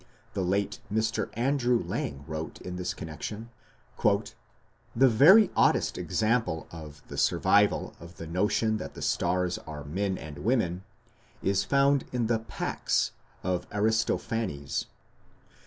The 0.33 0.41
late 0.41 0.79
Mr. 0.91 1.29
Andrew 1.33 1.77
Lang 1.77 2.25
wrote 2.27 2.59
in 2.61 2.75
this 2.75 2.91
connection: 2.91 3.51
"The 4.03 4.29
very 5.07 5.51
oddest 5.55 5.95
example 5.95 6.65
of 6.71 7.03
the 7.07 7.19
survival 7.19 7.93
of 7.99 8.17
the 8.17 8.25
notion 8.25 8.77
that 8.77 8.95
the 8.95 9.03
stars 9.03 9.59
are 9.59 9.83
men 9.83 10.17
and 10.17 10.39
women 10.39 10.83
is 11.43 11.63
found 11.63 12.05
in 12.11 12.25
the 12.25 12.39
Pax 12.39 13.11
of 13.43 13.67
Aristophanes. 13.71 14.87